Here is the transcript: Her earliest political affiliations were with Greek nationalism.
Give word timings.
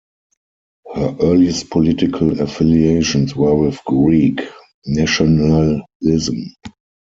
Her 0.95 1.15
earliest 1.21 1.69
political 1.69 2.41
affiliations 2.41 3.35
were 3.35 3.53
with 3.53 3.79
Greek 3.85 4.39
nationalism. 4.87 6.41